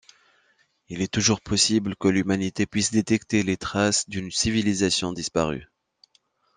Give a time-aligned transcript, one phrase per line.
[0.89, 5.67] Il est toujours possible que l'humanité puisse détecter les traces d'une civilisation disparue.